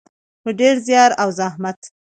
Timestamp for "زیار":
0.87-1.11